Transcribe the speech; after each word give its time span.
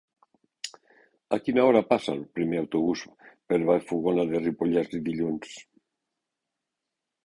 A 1.37 1.39
quina 1.47 1.65
hora 1.65 1.83
passa 1.91 2.15
el 2.15 2.25
primer 2.39 2.61
autobús 2.63 3.05
per 3.29 3.63
Vallfogona 3.71 4.29
de 4.35 4.45
Ripollès 4.49 4.93
dilluns? 5.09 5.57